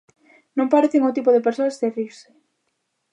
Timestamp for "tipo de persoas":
1.17-1.75